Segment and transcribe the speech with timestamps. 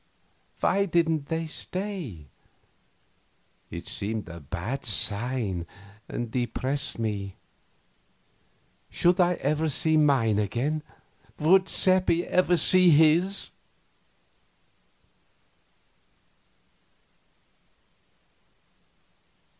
[0.61, 2.25] Why didn't they stay?
[3.69, 5.67] It seemed a bad sign,
[6.09, 7.35] and depressed me.
[8.89, 10.81] Should I ever see mine again?
[11.37, 13.51] Would Seppi ever see his?